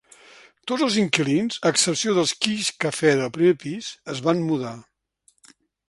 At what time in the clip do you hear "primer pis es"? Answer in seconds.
3.39-4.27